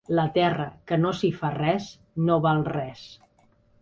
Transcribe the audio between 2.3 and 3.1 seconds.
no val res.